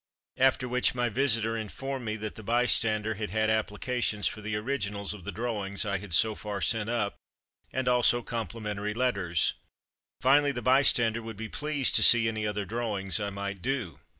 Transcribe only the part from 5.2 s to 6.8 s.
the drawings I had so far